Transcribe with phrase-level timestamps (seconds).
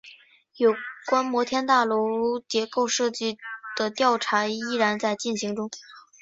[0.55, 0.73] 有
[1.05, 3.37] 关摩天大楼结构设计
[3.77, 5.69] 的调查依然在进行中。